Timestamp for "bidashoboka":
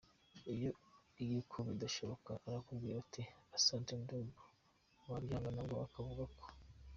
1.67-2.31